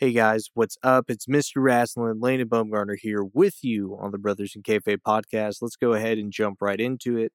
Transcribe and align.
Hey 0.00 0.12
guys, 0.12 0.48
what's 0.54 0.78
up? 0.82 1.10
It's 1.10 1.26
Mr. 1.26 1.56
Rasslin', 1.58 2.22
Landon 2.22 2.48
Baumgartner 2.48 2.96
here 2.96 3.22
with 3.22 3.56
you 3.60 3.98
on 4.00 4.12
the 4.12 4.16
Brothers 4.16 4.56
in 4.56 4.62
Kayfabe 4.62 5.02
podcast. 5.06 5.58
Let's 5.60 5.76
go 5.76 5.92
ahead 5.92 6.16
and 6.16 6.32
jump 6.32 6.62
right 6.62 6.80
into 6.80 7.18
it. 7.18 7.32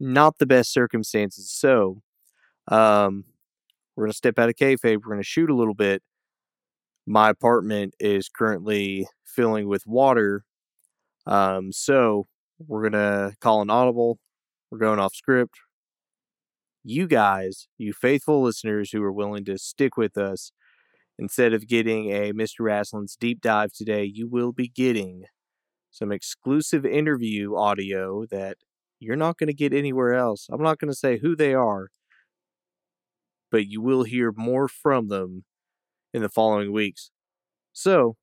Not 0.00 0.38
the 0.38 0.46
best 0.46 0.72
circumstances, 0.72 1.52
so 1.52 2.00
um, 2.68 3.24
we're 3.94 4.06
gonna 4.06 4.14
step 4.14 4.38
out 4.38 4.48
of 4.48 4.54
kayfabe. 4.54 5.02
We're 5.04 5.12
gonna 5.12 5.22
shoot 5.22 5.50
a 5.50 5.54
little 5.54 5.74
bit. 5.74 6.02
My 7.06 7.28
apartment 7.28 7.94
is 8.00 8.30
currently 8.30 9.06
filling 9.26 9.68
with 9.68 9.86
water, 9.86 10.44
um, 11.26 11.72
so 11.72 12.26
we're 12.58 12.88
gonna 12.88 13.34
call 13.42 13.60
an 13.60 13.68
audible. 13.68 14.18
We're 14.70 14.78
going 14.78 14.98
off 14.98 15.14
script. 15.14 15.56
You 16.84 17.06
guys, 17.06 17.68
you 17.76 17.92
faithful 17.92 18.40
listeners 18.42 18.92
who 18.92 19.02
are 19.02 19.12
willing 19.12 19.44
to 19.44 19.58
stick 19.58 19.98
with 19.98 20.16
us 20.16 20.52
Instead 21.18 21.52
of 21.52 21.66
getting 21.66 22.10
a 22.10 22.32
Mr. 22.32 22.60
Rasslin's 22.60 23.16
deep 23.16 23.40
dive 23.40 23.72
today, 23.72 24.04
you 24.04 24.28
will 24.28 24.52
be 24.52 24.68
getting 24.68 25.24
some 25.90 26.12
exclusive 26.12 26.86
interview 26.86 27.56
audio 27.56 28.24
that 28.26 28.58
you're 29.00 29.16
not 29.16 29.36
going 29.36 29.48
to 29.48 29.54
get 29.54 29.72
anywhere 29.72 30.14
else. 30.14 30.46
I'm 30.50 30.62
not 30.62 30.78
going 30.78 30.90
to 30.90 30.96
say 30.96 31.18
who 31.18 31.34
they 31.34 31.54
are, 31.54 31.88
but 33.50 33.66
you 33.66 33.80
will 33.80 34.04
hear 34.04 34.32
more 34.36 34.68
from 34.68 35.08
them 35.08 35.44
in 36.14 36.22
the 36.22 36.28
following 36.28 36.72
weeks. 36.72 37.10
So, 37.72 38.16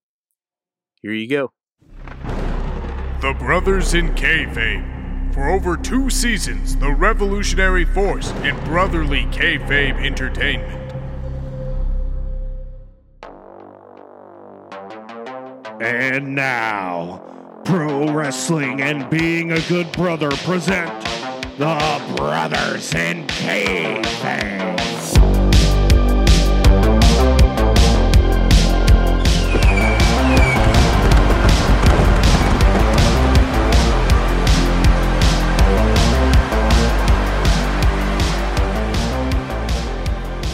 here 1.02 1.14
you 1.14 1.30
go. 1.30 1.52
The 3.22 3.36
Brothers 3.38 3.94
in 3.94 4.10
Kayfabe. 4.16 5.34
For 5.34 5.50
over 5.50 5.76
two 5.76 6.10
seasons, 6.10 6.78
the 6.78 6.92
revolutionary 6.92 7.84
force 7.84 8.32
in 8.44 8.56
brotherly 8.64 9.24
kayfabe 9.26 10.02
entertainment. 10.02 10.85
And 15.82 16.34
now, 16.34 17.22
Pro 17.66 18.10
Wrestling 18.10 18.82
and 18.82 19.10
Being 19.10 19.52
a 19.52 19.60
Good 19.68 19.92
Brother 19.92 20.32
present 20.32 20.90
the 21.58 22.14
Brothers 22.16 22.94
in 22.96 23.28
Kayfabe. 23.28 24.80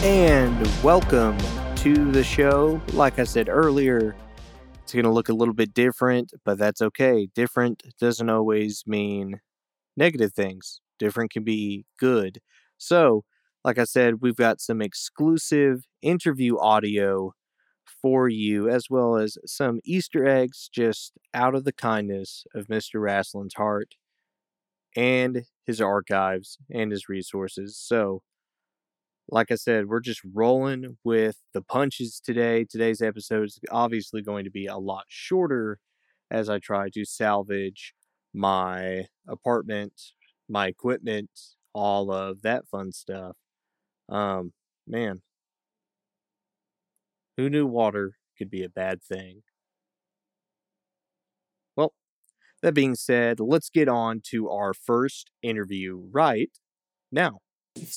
And 0.02 0.82
welcome 0.82 1.38
to 1.76 2.10
the 2.10 2.24
show. 2.24 2.80
Like 2.92 3.20
I 3.20 3.24
said 3.24 3.48
earlier, 3.48 4.16
it's 4.92 4.96
going 4.96 5.10
to 5.10 5.10
look 5.10 5.30
a 5.30 5.34
little 5.34 5.54
bit 5.54 5.72
different, 5.72 6.34
but 6.44 6.58
that's 6.58 6.82
okay. 6.82 7.26
Different 7.34 7.82
doesn't 7.98 8.28
always 8.28 8.82
mean 8.86 9.40
negative 9.96 10.34
things, 10.34 10.82
different 10.98 11.30
can 11.30 11.44
be 11.44 11.86
good. 11.98 12.40
So, 12.76 13.24
like 13.64 13.78
I 13.78 13.84
said, 13.84 14.16
we've 14.20 14.36
got 14.36 14.60
some 14.60 14.82
exclusive 14.82 15.86
interview 16.02 16.58
audio 16.58 17.32
for 18.02 18.28
you, 18.28 18.68
as 18.68 18.90
well 18.90 19.16
as 19.16 19.38
some 19.46 19.80
Easter 19.82 20.26
eggs 20.26 20.68
just 20.70 21.14
out 21.32 21.54
of 21.54 21.64
the 21.64 21.72
kindness 21.72 22.44
of 22.54 22.66
Mr. 22.66 23.00
Rasslin's 23.00 23.54
heart 23.54 23.94
and 24.94 25.44
his 25.64 25.80
archives 25.80 26.58
and 26.70 26.92
his 26.92 27.08
resources. 27.08 27.78
So, 27.78 28.20
like 29.28 29.50
I 29.50 29.54
said, 29.54 29.86
we're 29.88 30.00
just 30.00 30.20
rolling 30.34 30.98
with 31.04 31.36
the 31.54 31.62
punches 31.62 32.20
today. 32.20 32.64
Today's 32.64 33.00
episode 33.00 33.44
is 33.44 33.58
obviously 33.70 34.22
going 34.22 34.44
to 34.44 34.50
be 34.50 34.66
a 34.66 34.76
lot 34.76 35.04
shorter 35.08 35.78
as 36.30 36.48
I 36.48 36.58
try 36.58 36.88
to 36.90 37.04
salvage 37.04 37.94
my 38.34 39.06
apartment, 39.28 39.92
my 40.48 40.66
equipment, 40.68 41.30
all 41.72 42.12
of 42.12 42.42
that 42.42 42.66
fun 42.68 42.92
stuff. 42.92 43.36
Um, 44.08 44.52
man, 44.86 45.22
who 47.36 47.50
knew 47.50 47.66
water 47.66 48.16
could 48.38 48.48
be 48.50 48.62
a 48.64 48.68
bad 48.70 49.02
thing? 49.02 49.42
Well, 51.76 51.92
that 52.62 52.74
being 52.74 52.94
said, 52.94 53.40
let's 53.40 53.70
get 53.70 53.88
on 53.88 54.20
to 54.30 54.50
our 54.50 54.74
first 54.74 55.30
interview 55.42 55.98
right 56.12 56.50
now. 57.12 57.40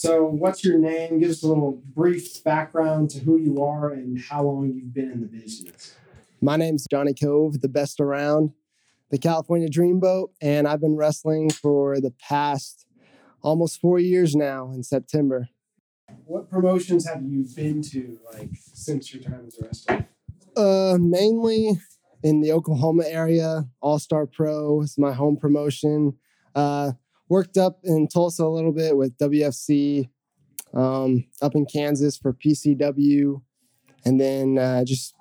So, 0.06 0.26
what's 0.26 0.64
your 0.64 0.78
name? 0.78 1.20
Give 1.20 1.30
us 1.30 1.44
a 1.44 1.48
little 1.48 1.82
brief 1.94 2.44
background 2.44 3.10
to 3.12 3.20
who 3.20 3.38
you 3.38 3.62
are 3.64 3.92
and 3.92 4.20
how 4.20 4.44
long 4.44 4.72
you've 4.74 4.94
been 4.94 5.12
in 5.12 5.22
the 5.22 5.28
business. 5.28 5.96
My 6.42 6.56
name's 6.56 6.86
Johnny 6.90 7.14
Kove, 7.14 7.62
the 7.62 7.68
best 7.68 8.00
around, 8.00 8.52
the 9.10 9.18
California 9.18 9.68
Dreamboat, 9.68 10.28
and 10.42 10.68
I've 10.68 10.80
been 10.80 10.96
wrestling 10.96 11.50
for 11.50 12.00
the 12.00 12.12
past 12.12 12.86
almost 13.42 13.82
four 13.82 14.00
years 14.00 14.36
now 14.36 14.72
in 14.72 14.84
September. 14.84 15.50
What 16.26 16.50
promotions 16.50 17.08
have 17.08 17.24
you 17.24 17.46
been 17.56 17.82
to, 17.84 18.20
like, 18.34 18.52
since 18.54 19.14
your 19.14 19.24
time 19.24 19.46
as 19.48 19.58
a 19.60 19.66
wrestler? 19.66 20.08
Uh, 20.56 20.98
mainly 21.00 21.72
in 22.24 22.42
the 22.42 22.52
Oklahoma 22.52 23.04
area. 23.08 23.66
All 23.82 24.00
Star 24.00 24.26
Pro 24.26 24.82
is 24.82 24.98
my 24.98 25.12
home 25.14 25.38
promotion. 25.38 26.14
Uh, 26.54 26.94
worked 27.30 27.58
up 27.58 27.80
in 27.84 28.08
Tulsa 28.08 28.44
a 28.44 28.50
little 28.50 28.72
bit 28.72 28.98
with 28.98 29.18
WFC, 29.18 30.10
um, 30.74 31.26
up 31.42 31.56
in 31.56 31.66
Kansas 31.66 32.18
for 32.18 32.34
PCW, 32.34 33.42
and 34.06 34.20
then 34.20 34.58
uh, 34.58 34.84
just 34.84 35.16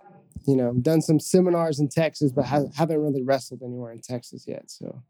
you 0.47 0.57
know 0.57 0.73
done 0.75 1.01
some 1.01 1.21
seminars 1.21 1.81
in 1.81 1.89
Texas, 1.89 2.33
but 2.33 2.47
ha- 2.47 2.69
haven't 2.77 3.01
really 3.01 3.23
wrestled 3.23 3.63
anywhere 3.63 3.93
in 3.93 4.01
Texas 4.01 4.45
yet. 4.47 4.71
So, 4.71 5.03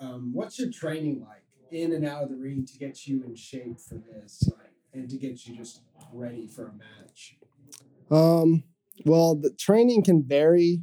um, 0.00 0.30
what's 0.32 0.58
your 0.58 0.70
training 0.70 1.20
like 1.20 1.44
in 1.70 1.92
and 1.92 2.06
out 2.06 2.22
of 2.22 2.30
the 2.30 2.36
ring 2.36 2.64
to 2.66 2.78
get 2.78 3.06
you 3.06 3.22
in 3.24 3.34
shape 3.34 3.80
for 3.80 3.96
this, 3.96 4.42
like, 4.46 4.72
and 4.92 5.08
to 5.10 5.16
get 5.16 5.46
you 5.46 5.56
just 5.56 5.82
ready 6.12 6.46
for 6.46 6.68
a 6.68 6.72
match? 6.72 7.36
Um, 8.10 8.64
well, 9.04 9.34
the 9.34 9.50
training 9.50 10.02
can 10.02 10.22
vary 10.22 10.82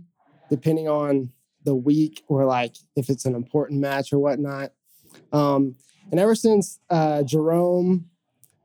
depending 0.50 0.88
on 0.88 1.32
the 1.64 1.76
week 1.76 2.24
or 2.28 2.46
like 2.46 2.76
if 2.96 3.10
it's 3.10 3.26
an 3.26 3.36
important 3.36 3.80
match 3.80 4.12
or 4.12 4.20
whatnot. 4.20 4.72
Um, 5.32 5.76
and 6.10 6.20
ever 6.20 6.36
since 6.36 6.80
uh, 6.90 7.24
Jerome 7.24 8.08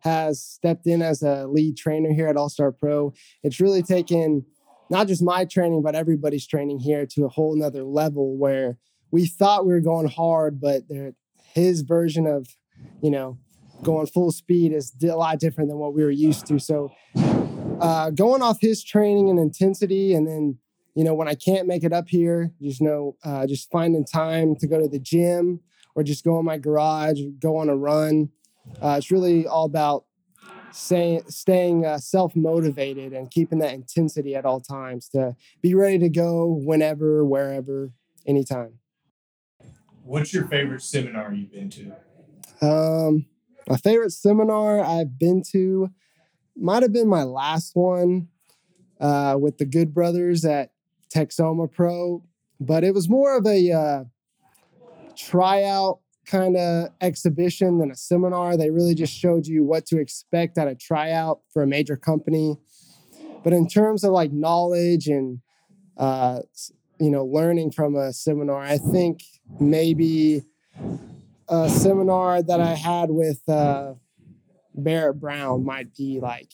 has 0.01 0.43
stepped 0.43 0.87
in 0.87 1.03
as 1.03 1.23
a 1.23 1.47
lead 1.47 1.77
trainer 1.77 2.13
here 2.13 2.29
at 2.29 2.37
All 2.37 2.49
Star 2.49 2.73
Pro, 2.73 3.13
it's 3.43 3.61
really 3.61 3.83
taken 3.83 4.45
not 4.91 5.09
just 5.09 5.23
my 5.23 5.45
training, 5.45 5.83
but 5.83 5.95
everybody's 5.95 6.47
training 6.47 6.79
here 6.79 7.07
to 7.07 7.25
a 7.25 7.29
whole 7.29 7.57
nother 7.57 7.83
level 7.83 8.37
where 8.37 8.79
we 9.11 9.27
thought 9.27 9.67
we 9.67 9.73
were 9.73 9.81
going 9.81 10.09
hard, 10.09 10.61
but 10.61 10.83
his 11.55 11.81
version 11.83 12.27
of, 12.27 12.47
you 13.03 13.11
know, 13.11 13.39
going 13.83 14.07
full 14.07 14.33
speed 14.33 14.73
is 14.73 14.93
a 15.03 15.07
lot 15.09 15.39
different 15.39 15.71
than 15.71 15.79
what 15.79 15.95
we 15.95 16.03
were 16.03 16.11
used 16.11 16.47
to. 16.47 16.59
So, 16.59 16.93
uh, 17.81 18.11
going 18.11 18.43
off 18.43 18.59
his 18.61 18.83
training 18.83 19.29
and 19.29 19.39
intensity, 19.39 20.15
and 20.15 20.27
then 20.27 20.59
you 20.97 21.05
know, 21.05 21.15
when 21.15 21.29
I 21.29 21.35
can't 21.35 21.69
make 21.69 21.85
it 21.85 21.93
up 21.93 22.09
here, 22.09 22.51
just 22.61 22.81
know, 22.81 23.17
uh, 23.23 23.47
just 23.47 23.71
finding 23.71 24.05
time 24.05 24.57
to 24.57 24.67
go 24.67 24.81
to 24.81 24.89
the 24.89 24.99
gym 24.99 25.61
or 25.95 26.03
just 26.03 26.25
go 26.25 26.39
in 26.39 26.47
my 26.47 26.57
garage, 26.57 27.21
go 27.39 27.59
on 27.59 27.69
a 27.69 27.77
run. 27.77 28.31
Uh, 28.83 28.97
it's 28.97 29.11
really 29.11 29.47
all 29.47 29.67
about 29.67 30.07
say, 30.73 31.21
staying 31.29 31.85
uh, 31.85 31.99
self 31.99 32.35
motivated 32.35 33.13
and 33.13 33.31
keeping 33.31 33.59
that 33.59 33.75
intensity 33.75 34.35
at 34.35 34.47
all 34.47 34.59
times 34.59 35.07
to 35.11 35.37
be 35.61 35.75
ready 35.75 35.99
to 35.99 36.09
go 36.09 36.47
whenever, 36.65 37.27
wherever, 37.27 37.93
anytime. 38.27 38.79
What's 40.03 40.33
your 40.33 40.47
favorite 40.49 40.83
seminar 40.83 41.31
you've 41.35 41.53
been 41.53 41.69
to? 41.71 41.93
Um, 42.63 43.27
my 43.69 43.77
favorite 43.77 44.13
seminar 44.13 44.81
I've 44.81 45.19
been 45.19 45.43
to 45.51 45.91
might 46.57 46.83
have 46.83 46.93
been 46.93 47.09
my 47.09 47.25
last 47.25 47.77
one 47.77 48.29
uh, 48.99 49.37
with 49.39 49.59
the 49.59 49.67
Good 49.67 49.93
Brothers 49.93 50.47
at 50.47 50.71
Texoma 51.15 51.71
Pro, 51.71 52.23
but 52.61 52.85
it 52.85 52.95
was 52.95 53.09
more 53.09 53.37
of 53.37 53.47
a 53.47 53.73
uh, 53.73 54.05
tryout 55.17 56.01
kind 56.27 56.57
of 56.57 56.89
exhibition 57.01 57.79
than 57.79 57.91
a 57.91 57.97
seminar. 57.97 58.57
They 58.57 58.71
really 58.71 58.95
just 58.95 59.15
showed 59.15 59.47
you 59.47 59.65
what 59.65 59.87
to 59.87 60.01
expect 60.01 60.59
at 60.59 60.69
a 60.69 60.75
tryout 60.75 61.41
for 61.53 61.63
a 61.63 61.67
major 61.67 61.97
company. 61.97 62.57
But 63.45 63.53
in 63.53 63.69
terms 63.69 64.03
of 64.03 64.13
like 64.13 64.33
knowledge 64.33 65.07
and 65.07 65.41
uh, 65.97 66.41
you 66.99 67.11
know 67.11 67.25
learning 67.25 67.71
from 67.71 67.95
a 67.95 68.13
seminar, 68.13 68.61
I 68.61 68.79
think 68.79 69.23
maybe 69.61 70.43
a 71.49 71.69
seminar 71.69 72.43
that 72.43 72.61
I 72.61 72.75
had 72.75 73.11
with 73.11 73.49
uh, 73.49 73.95
Barrett 74.75 75.21
Brown 75.21 75.65
might 75.65 75.95
be 75.95 76.19
like 76.21 76.51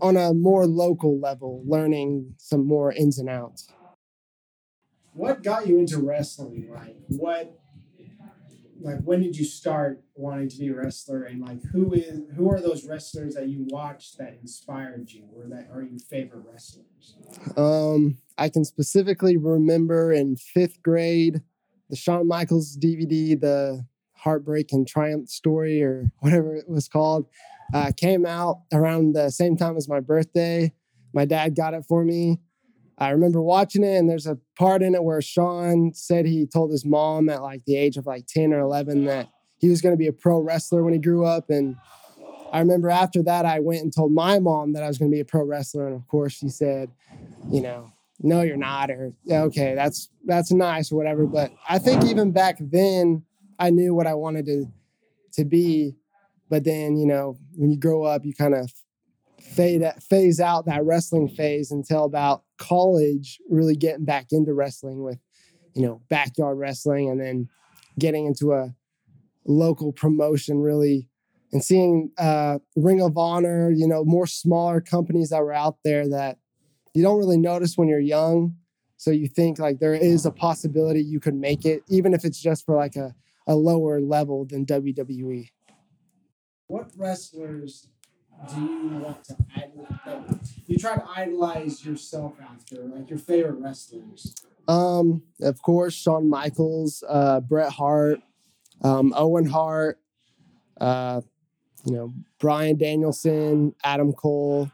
on 0.00 0.16
a 0.16 0.32
more 0.34 0.66
local 0.66 1.18
level, 1.18 1.62
learning 1.66 2.34
some 2.38 2.66
more 2.66 2.92
ins 2.92 3.18
and 3.18 3.28
outs. 3.28 3.70
What 5.12 5.42
got 5.42 5.66
you 5.66 5.78
into 5.78 5.98
wrestling? 5.98 6.68
Like, 6.72 6.96
what 7.08 7.58
like 8.80 9.00
when 9.02 9.20
did 9.22 9.36
you 9.36 9.44
start 9.44 10.02
wanting 10.14 10.48
to 10.48 10.58
be 10.58 10.68
a 10.68 10.74
wrestler 10.74 11.24
and 11.24 11.40
like 11.40 11.62
who 11.72 11.92
is 11.92 12.22
who 12.36 12.50
are 12.50 12.60
those 12.60 12.84
wrestlers 12.84 13.34
that 13.34 13.48
you 13.48 13.66
watched 13.70 14.18
that 14.18 14.38
inspired 14.40 15.10
you 15.10 15.24
or 15.36 15.48
that 15.48 15.68
are 15.72 15.82
your 15.82 15.98
favorite 15.98 16.44
wrestlers 16.48 17.16
Um, 17.56 18.18
I 18.36 18.48
can 18.48 18.64
specifically 18.64 19.36
remember 19.36 20.12
in 20.12 20.36
fifth 20.36 20.82
grade, 20.82 21.42
the 21.90 21.96
Shawn 21.96 22.28
Michaels 22.28 22.76
DVD, 22.76 23.40
the 23.40 23.84
Heartbreak 24.12 24.72
and 24.72 24.86
Triumph 24.86 25.28
story, 25.28 25.82
or 25.82 26.12
whatever 26.20 26.54
it 26.54 26.68
was 26.68 26.88
called, 26.88 27.26
uh, 27.72 27.92
came 27.96 28.26
out 28.26 28.62
around 28.72 29.14
the 29.14 29.30
same 29.30 29.56
time 29.56 29.76
as 29.76 29.88
my 29.88 30.00
birthday. 30.00 30.72
My 31.12 31.24
dad 31.24 31.54
got 31.54 31.74
it 31.74 31.84
for 31.88 32.04
me. 32.04 32.40
I 32.98 33.10
remember 33.10 33.40
watching 33.40 33.84
it, 33.84 33.96
and 33.96 34.10
there's 34.10 34.26
a 34.26 34.38
part 34.58 34.82
in 34.82 34.94
it 34.94 35.04
where 35.04 35.22
Shawn 35.22 35.92
said 35.94 36.26
he 36.26 36.46
told 36.46 36.72
his 36.72 36.84
mom 36.84 37.28
at 37.28 37.42
like 37.42 37.64
the 37.64 37.76
age 37.76 37.96
of 37.96 38.06
like 38.06 38.26
10 38.26 38.52
or 38.52 38.58
11 38.58 39.04
that 39.04 39.28
he 39.58 39.68
was 39.68 39.80
going 39.80 39.92
to 39.92 39.98
be 39.98 40.08
a 40.08 40.12
pro 40.12 40.40
wrestler 40.40 40.82
when 40.82 40.92
he 40.92 40.98
grew 40.98 41.24
up. 41.24 41.48
And 41.48 41.76
I 42.52 42.58
remember 42.58 42.90
after 42.90 43.22
that, 43.22 43.44
I 43.44 43.60
went 43.60 43.82
and 43.82 43.94
told 43.94 44.12
my 44.12 44.40
mom 44.40 44.72
that 44.72 44.82
I 44.82 44.88
was 44.88 44.98
going 44.98 45.10
to 45.10 45.14
be 45.14 45.20
a 45.20 45.24
pro 45.24 45.44
wrestler. 45.44 45.86
And 45.86 45.94
of 45.94 46.06
course, 46.08 46.34
she 46.34 46.48
said, 46.48 46.90
you 47.50 47.60
know, 47.60 47.92
no, 48.20 48.42
you're 48.42 48.56
not, 48.56 48.90
or 48.90 49.12
okay, 49.30 49.74
that's 49.76 50.10
that's 50.24 50.50
nice 50.50 50.90
or 50.90 50.96
whatever. 50.96 51.24
But 51.24 51.52
I 51.68 51.78
think 51.78 52.04
even 52.04 52.32
back 52.32 52.56
then, 52.58 53.22
I 53.60 53.70
knew 53.70 53.94
what 53.94 54.08
I 54.08 54.14
wanted 54.14 54.46
to 54.46 54.66
to 55.34 55.44
be. 55.44 55.94
But 56.50 56.64
then, 56.64 56.96
you 56.96 57.06
know, 57.06 57.36
when 57.54 57.70
you 57.70 57.78
grow 57.78 58.04
up, 58.04 58.24
you 58.24 58.34
kind 58.34 58.54
of 58.54 58.72
fade 59.40 59.82
phase 60.08 60.40
out 60.40 60.66
that 60.66 60.84
wrestling 60.84 61.28
phase 61.28 61.70
until 61.70 62.04
about 62.04 62.42
college, 62.58 63.38
really 63.48 63.76
getting 63.76 64.04
back 64.04 64.26
into 64.30 64.52
wrestling 64.52 65.02
with, 65.02 65.18
you 65.74 65.82
know, 65.82 66.02
backyard 66.08 66.58
wrestling, 66.58 67.08
and 67.08 67.20
then 67.20 67.48
getting 67.98 68.26
into 68.26 68.52
a 68.52 68.74
local 69.46 69.92
promotion 69.92 70.60
really 70.60 71.08
and 71.52 71.64
seeing 71.64 72.10
uh, 72.18 72.58
Ring 72.76 73.00
of 73.00 73.16
Honor, 73.16 73.70
you 73.70 73.88
know, 73.88 74.04
more 74.04 74.26
smaller 74.26 74.80
companies 74.80 75.30
that 75.30 75.42
were 75.42 75.54
out 75.54 75.78
there 75.82 76.06
that 76.08 76.38
you 76.94 77.02
don't 77.02 77.18
really 77.18 77.38
notice 77.38 77.76
when 77.76 77.88
you're 77.88 77.98
young. 77.98 78.56
So 78.98 79.10
you 79.10 79.28
think 79.28 79.58
like 79.58 79.78
there 79.78 79.94
is 79.94 80.26
a 80.26 80.30
possibility 80.30 81.00
you 81.00 81.20
could 81.20 81.34
make 81.34 81.64
it, 81.64 81.82
even 81.88 82.12
if 82.12 82.24
it's 82.24 82.40
just 82.40 82.66
for 82.66 82.76
like 82.76 82.96
a, 82.96 83.14
a 83.46 83.54
lower 83.54 84.00
level 84.00 84.44
than. 84.44 84.66
WWE. 84.66 85.48
What 86.68 86.90
wrestlers 86.98 87.88
do 88.54 88.60
you 88.60 88.88
want 89.02 89.24
to 89.24 89.36
idolize 89.56 90.54
you 90.66 90.78
try 90.78 90.94
to 90.96 91.04
idolize 91.16 91.84
yourself 91.84 92.34
after 92.40 92.84
like 92.84 93.10
your 93.10 93.18
favorite 93.18 93.58
wrestlers 93.58 94.34
Um, 94.68 95.22
of 95.40 95.60
course, 95.62 95.94
Shawn 95.94 96.28
Michaels, 96.28 97.02
uh, 97.08 97.40
Bret 97.40 97.72
Hart, 97.72 98.20
um, 98.82 99.12
Owen 99.16 99.46
Hart, 99.46 99.98
uh, 100.80 101.22
you 101.86 101.92
know, 101.92 102.12
Bryan 102.38 102.76
Danielson, 102.76 103.74
Adam 103.82 104.12
Cole. 104.12 104.70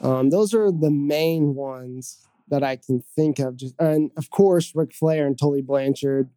Um, 0.00 0.30
those 0.30 0.52
are 0.52 0.72
the 0.72 0.90
main 0.90 1.54
ones 1.54 2.26
that 2.48 2.62
I 2.64 2.76
can 2.76 3.02
think 3.14 3.38
of. 3.38 3.56
Just 3.56 3.76
and 3.78 4.10
of 4.16 4.30
course, 4.30 4.74
Ric 4.74 4.92
Flair 4.92 5.26
and 5.26 5.38
Tully 5.38 5.62
Blanchard, 5.62 6.28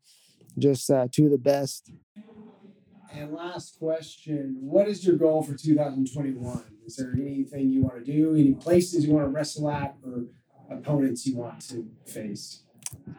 just 0.58 0.90
uh, 0.90 1.08
two 1.12 1.26
of 1.26 1.32
the 1.32 1.38
best. 1.40 1.92
And 3.14 3.34
last 3.34 3.80
question 3.80 4.58
what 4.60 4.88
is 4.88 5.06
your 5.06 5.16
goal 5.16 5.42
for 5.44 5.56
2021 5.56 6.64
is 6.88 6.96
there 6.96 7.12
anything 7.12 7.70
you 7.70 7.82
want 7.82 8.04
to 8.04 8.12
do? 8.12 8.34
Any 8.34 8.54
places 8.54 9.06
you 9.06 9.14
want 9.14 9.26
to 9.26 9.30
wrestle 9.30 9.70
at 9.70 9.98
or 10.06 10.24
opponents 10.72 11.28
you 11.28 11.36
want 11.36 11.60
to 11.68 11.86
face? 12.06 12.64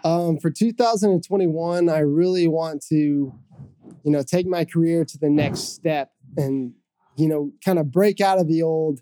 Um, 0.03 0.39
for 0.39 0.51
2021, 0.51 1.91
I 1.91 1.99
really 1.99 2.49
want 2.49 2.83
to, 2.89 2.97
you 2.97 4.11
know, 4.11 4.23
take 4.23 4.47
my 4.47 4.65
career 4.65 5.05
to 5.05 5.19
the 5.19 5.29
next 5.29 5.75
step 5.75 6.13
and, 6.39 6.73
you 7.17 7.29
know, 7.29 7.53
kind 7.63 7.79
of 7.79 7.93
break 7.93 8.23
out 8.23 8.39
of 8.39 8.49
the 8.49 8.63
old, 8.63 9.01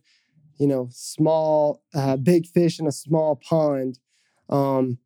you 0.59 0.67
know, 0.67 0.89
small, 0.91 1.81
uh, 1.95 2.17
big 2.17 2.47
fish 2.49 2.81
in 2.81 2.89
a 2.89 2.93
small 2.93 3.41
pond. 3.49 4.01
Um, 4.51 4.99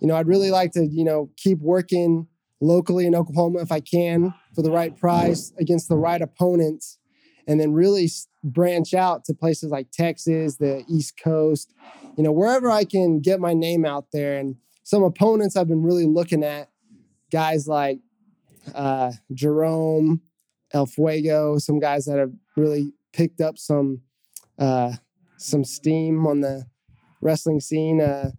you 0.00 0.08
know, 0.08 0.16
I'd 0.16 0.28
really 0.28 0.50
like 0.50 0.72
to, 0.72 0.86
you 0.86 1.04
know, 1.04 1.30
keep 1.36 1.58
working 1.58 2.26
locally 2.62 3.04
in 3.04 3.14
Oklahoma 3.14 3.60
if 3.60 3.70
I 3.70 3.80
can 3.80 4.32
for 4.54 4.62
the 4.62 4.70
right 4.70 4.96
price 4.96 5.52
against 5.58 5.88
the 5.88 5.96
right 5.96 6.22
opponents, 6.22 6.98
and 7.46 7.60
then 7.60 7.72
really 7.72 8.08
branch 8.42 8.94
out 8.94 9.24
to 9.24 9.34
places 9.34 9.70
like 9.70 9.90
Texas, 9.90 10.56
the 10.56 10.84
East 10.88 11.18
Coast, 11.22 11.74
you 12.16 12.22
know, 12.22 12.32
wherever 12.32 12.70
I 12.70 12.84
can 12.84 13.20
get 13.20 13.40
my 13.40 13.54
name 13.54 13.84
out 13.84 14.06
there. 14.12 14.38
And 14.38 14.56
some 14.82 15.02
opponents 15.02 15.56
I've 15.56 15.68
been 15.68 15.82
really 15.82 16.06
looking 16.06 16.44
at, 16.44 16.70
guys 17.30 17.66
like 17.66 18.00
uh, 18.74 19.12
Jerome, 19.32 20.22
El 20.72 20.86
Fuego, 20.86 21.58
some 21.58 21.80
guys 21.80 22.04
that 22.06 22.18
have 22.18 22.32
really 22.56 22.92
picked 23.12 23.40
up 23.40 23.58
some 23.58 24.02
uh, 24.58 24.92
some 25.36 25.64
steam 25.64 26.26
on 26.26 26.40
the 26.40 26.64
wrestling 27.20 27.60
scene. 27.60 28.00
Uh, 28.00 28.30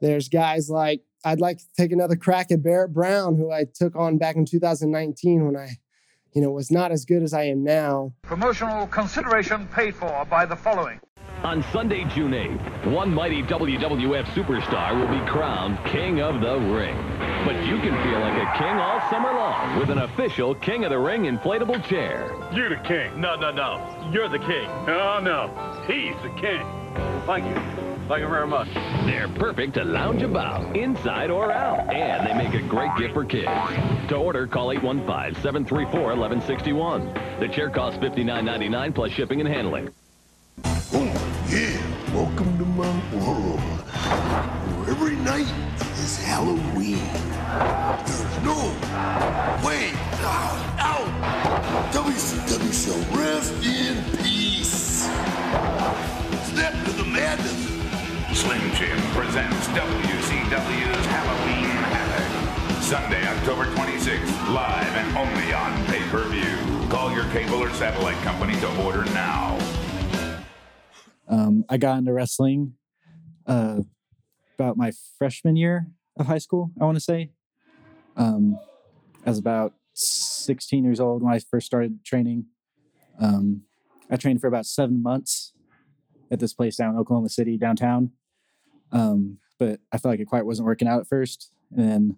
there's 0.00 0.28
guys 0.28 0.70
like 0.70 1.02
I'd 1.28 1.40
like 1.40 1.58
to 1.58 1.64
take 1.76 1.92
another 1.92 2.16
crack 2.16 2.50
at 2.50 2.62
Barrett 2.62 2.94
Brown, 2.94 3.36
who 3.36 3.52
I 3.52 3.66
took 3.74 3.94
on 3.94 4.16
back 4.16 4.36
in 4.36 4.46
2019 4.46 5.44
when 5.44 5.56
I, 5.56 5.76
you 6.32 6.40
know, 6.40 6.50
was 6.50 6.70
not 6.70 6.90
as 6.90 7.04
good 7.04 7.22
as 7.22 7.34
I 7.34 7.44
am 7.44 7.62
now. 7.62 8.14
Promotional 8.22 8.86
consideration 8.86 9.66
paid 9.68 9.94
for 9.94 10.24
by 10.24 10.46
the 10.46 10.56
following. 10.56 11.00
On 11.42 11.62
Sunday, 11.70 12.04
June 12.14 12.32
8th, 12.32 12.92
one 12.92 13.12
mighty 13.12 13.42
WWF 13.42 14.24
superstar 14.28 14.98
will 14.98 15.06
be 15.06 15.30
crowned 15.30 15.78
King 15.84 16.22
of 16.22 16.40
the 16.40 16.56
Ring. 16.56 16.96
But 17.44 17.62
you 17.66 17.76
can 17.78 17.94
feel 18.02 18.20
like 18.20 18.42
a 18.42 18.58
king 18.58 18.78
all 18.78 18.98
summer 19.10 19.32
long 19.32 19.78
with 19.78 19.90
an 19.90 19.98
official 19.98 20.54
King 20.54 20.84
of 20.84 20.90
the 20.90 20.98
Ring 20.98 21.24
inflatable 21.24 21.84
chair. 21.84 22.34
You're 22.54 22.70
the 22.70 22.82
king. 22.88 23.20
No, 23.20 23.36
no, 23.36 23.52
no. 23.52 24.10
You're 24.10 24.30
the 24.30 24.38
king. 24.38 24.66
Oh, 24.88 25.20
no. 25.22 25.48
He's 25.86 26.16
the 26.22 26.30
king. 26.40 26.66
Thank 27.26 27.44
you. 27.44 27.97
Thank 28.08 28.22
you 28.22 28.28
very 28.28 28.46
much. 28.46 28.68
They're 29.04 29.28
perfect 29.28 29.74
to 29.74 29.84
lounge 29.84 30.22
about, 30.22 30.74
inside 30.74 31.30
or 31.30 31.52
out, 31.52 31.92
and 31.92 32.26
they 32.26 32.32
make 32.32 32.54
a 32.54 32.62
great 32.66 32.96
gift 32.96 33.12
for 33.12 33.22
kids. 33.22 33.50
To 34.08 34.16
order, 34.16 34.46
call 34.46 34.68
815-734-1161. 34.68 37.38
The 37.38 37.48
chair 37.48 37.68
costs 37.68 37.98
$59.99 37.98 38.94
plus 38.94 39.10
shipping 39.10 39.40
and 39.40 39.48
handling. 39.48 39.90
Oh, 40.64 41.44
yeah. 41.50 42.14
Welcome 42.14 42.56
to 42.56 42.64
my 42.64 42.90
world. 43.14 43.60
Where 43.60 44.88
every 44.88 45.16
night 45.16 45.52
is 45.98 46.16
Halloween. 46.24 47.04
There's 48.06 48.42
no 48.42 48.72
way 49.62 49.92
out. 50.24 50.64
WCW 51.92 52.72
shall 52.72 53.02
rest 53.18 53.52
in 53.66 54.02
peace. 54.16 54.87
Jim 58.78 58.96
presents 59.10 59.66
WCW's 59.68 61.06
Halloween 61.06 61.64
Havoc. 61.66 62.80
Sunday, 62.80 63.26
October 63.26 63.64
26th, 63.64 64.54
live 64.54 64.94
and 64.94 65.16
only 65.16 65.52
on 65.52 65.84
pay-per-view. 65.86 66.88
Call 66.88 67.12
your 67.12 67.24
cable 67.32 67.60
or 67.60 67.70
satellite 67.70 68.16
company 68.18 68.54
to 68.60 68.84
order 68.84 69.04
now. 69.06 69.58
Um, 71.26 71.64
I 71.68 71.76
got 71.76 71.98
into 71.98 72.12
wrestling 72.12 72.74
uh, 73.48 73.80
about 74.56 74.76
my 74.76 74.92
freshman 75.18 75.56
year 75.56 75.88
of 76.16 76.26
high 76.26 76.38
school, 76.38 76.70
I 76.80 76.84
want 76.84 76.96
to 76.98 77.00
say. 77.00 77.32
Um, 78.16 78.60
I 79.26 79.30
was 79.30 79.40
about 79.40 79.74
16 79.94 80.84
years 80.84 81.00
old 81.00 81.24
when 81.24 81.34
I 81.34 81.40
first 81.40 81.66
started 81.66 82.04
training. 82.04 82.46
Um, 83.18 83.62
I 84.08 84.14
trained 84.14 84.40
for 84.40 84.46
about 84.46 84.66
seven 84.66 85.02
months 85.02 85.52
at 86.30 86.38
this 86.38 86.54
place 86.54 86.76
down 86.76 86.94
in 86.94 87.00
Oklahoma 87.00 87.28
City, 87.28 87.58
downtown. 87.58 88.12
Um, 88.92 89.38
but 89.58 89.80
I 89.92 89.98
felt 89.98 90.12
like 90.12 90.20
it 90.20 90.28
quite 90.28 90.46
wasn't 90.46 90.66
working 90.66 90.88
out 90.88 91.00
at 91.00 91.08
first. 91.08 91.50
And 91.70 91.88
then 91.88 92.16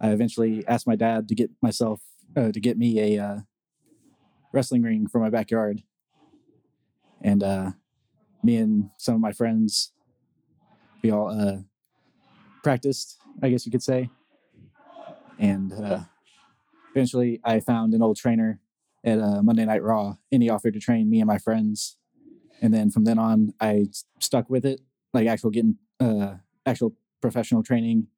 I 0.00 0.10
eventually 0.10 0.66
asked 0.66 0.86
my 0.86 0.96
dad 0.96 1.28
to 1.28 1.34
get 1.34 1.50
myself, 1.62 2.00
uh, 2.36 2.52
to 2.52 2.60
get 2.60 2.78
me 2.78 3.16
a 3.16 3.24
uh, 3.24 3.38
wrestling 4.52 4.82
ring 4.82 5.06
for 5.06 5.20
my 5.20 5.30
backyard. 5.30 5.82
And 7.20 7.42
uh, 7.42 7.70
me 8.42 8.56
and 8.56 8.90
some 8.98 9.14
of 9.14 9.20
my 9.20 9.32
friends, 9.32 9.92
we 11.02 11.10
all 11.10 11.28
uh, 11.28 11.58
practiced, 12.62 13.18
I 13.42 13.50
guess 13.50 13.66
you 13.66 13.72
could 13.72 13.82
say. 13.82 14.10
And 15.38 15.72
uh, 15.72 16.00
eventually, 16.94 17.40
I 17.44 17.60
found 17.60 17.94
an 17.94 18.02
old 18.02 18.16
trainer 18.16 18.60
at 19.04 19.18
uh, 19.18 19.42
Monday 19.42 19.64
Night 19.64 19.82
Raw, 19.82 20.14
and 20.32 20.42
he 20.42 20.48
offered 20.48 20.74
to 20.74 20.80
train 20.80 21.10
me 21.10 21.20
and 21.20 21.26
my 21.26 21.38
friends. 21.38 21.96
And 22.62 22.72
then 22.72 22.90
from 22.90 23.04
then 23.04 23.18
on, 23.18 23.52
I 23.60 23.86
stuck 24.20 24.48
with 24.48 24.64
it, 24.64 24.80
like 25.12 25.26
actual 25.26 25.50
getting 25.50 25.76
uh, 26.04 26.36
actual 26.66 26.94
professional 27.20 27.62
training. 27.62 28.08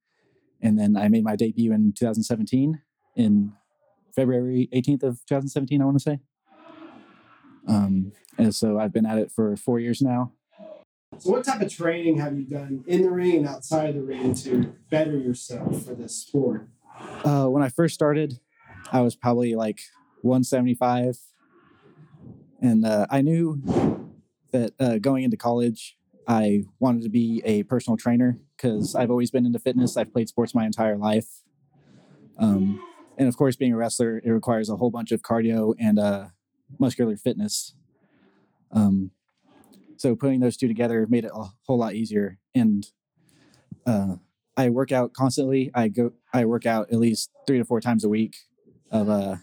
And 0.61 0.79
then 0.79 0.97
I 0.97 1.09
made 1.09 1.25
my 1.25 1.37
debut 1.37 1.73
in 1.73 1.93
2017, 1.93 2.81
in 3.15 3.53
February 4.15 4.69
18th 4.75 5.03
of 5.03 5.27
2017, 5.27 5.81
I 5.81 5.85
want 5.85 5.99
to 5.99 6.03
say. 6.03 6.19
Um, 7.69 8.13
and 8.39 8.55
so 8.55 8.79
I've 8.79 8.93
been 8.93 9.07
at 9.07 9.19
it 9.19 9.31
for 9.31 9.57
four 9.57 9.79
years 9.79 10.01
now. 10.01 10.33
so 11.19 11.31
what 11.31 11.45
type 11.45 11.61
of 11.61 11.73
training 11.73 12.19
have 12.19 12.39
you 12.39 12.45
done 12.45 12.85
in 12.87 13.03
the 13.03 13.11
ring 13.11 13.37
and 13.37 13.49
outside 13.49 13.95
the 13.95 14.03
ring 14.03 14.35
to 14.35 14.75
better 14.91 15.17
yourself 15.17 15.85
for 15.85 15.95
this 15.95 16.17
sport 16.17 16.69
Uh, 17.25 17.47
when 17.47 17.63
I 17.63 17.69
first 17.69 17.95
started, 17.95 18.41
I 18.91 19.03
was 19.03 19.15
probably 19.15 19.55
like 19.55 19.81
175. 20.23 21.19
And 22.61 22.87
uh, 22.87 23.07
I 23.11 23.21
knew 23.21 23.61
that 24.53 24.73
uh, 24.81 24.99
going 24.99 25.25
into 25.25 25.37
college, 25.37 25.96
I 26.27 26.65
wanted 26.81 27.03
to 27.03 27.09
be 27.09 27.43
a 27.45 27.63
personal 27.65 27.97
trainer 27.97 28.39
because 28.57 28.95
I've 28.95 29.11
always 29.11 29.31
been 29.31 29.47
into 29.47 29.59
fitness. 29.59 29.97
I've 29.97 30.13
played 30.13 30.29
sports 30.29 30.55
my 30.55 30.67
entire 30.67 30.97
life. 30.97 31.43
Um, 32.39 32.83
and 33.17 33.29
of 33.29 33.37
course, 33.37 33.57
being 33.57 33.73
a 33.73 33.77
wrestler, 33.77 34.21
it 34.25 34.31
requires 34.31 34.69
a 34.69 34.77
whole 34.77 34.91
bunch 34.91 35.13
of 35.13 35.23
cardio 35.23 35.75
and 35.79 35.99
uh, 35.99 36.27
muscular 36.79 37.17
fitness. 37.17 37.75
Um, 38.73 39.13
so 39.97 40.17
putting 40.17 40.41
those 40.41 40.57
two 40.57 40.69
together 40.69 41.07
made 41.09 41.25
it 41.25 41.31
a 41.35 41.47
whole 41.67 41.79
lot 41.79 41.95
easier. 41.95 42.39
And 42.55 42.87
uh, 43.87 44.17
I 44.57 44.71
work 44.71 44.93
out 44.93 45.13
constantly. 45.13 45.71
I 45.75 45.89
go, 45.89 46.13
I 46.33 46.45
work 46.45 46.67
out 46.67 46.93
at 46.93 46.99
least 46.99 47.31
three 47.47 47.59
to 47.59 47.65
four 47.65 47.81
times 47.81 48.05
a 48.05 48.09
week 48.09 48.37
of 48.91 49.09
uh, 49.09 49.37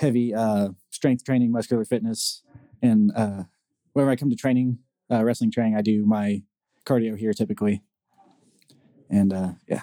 heavy 0.00 0.34
uh, 0.34 0.70
strength 0.90 1.24
training, 1.24 1.52
muscular 1.52 1.84
fitness, 1.84 2.42
and 2.82 3.12
uh, 3.14 3.44
whenever 3.92 4.10
I 4.10 4.16
come 4.16 4.30
to 4.30 4.36
training, 4.36 4.78
uh, 5.10 5.24
wrestling 5.24 5.50
training, 5.50 5.76
I 5.76 5.82
do 5.82 6.04
my 6.06 6.42
cardio 6.84 7.16
here 7.16 7.32
typically. 7.32 7.82
And 9.10 9.32
uh, 9.32 9.52
yeah, 9.66 9.82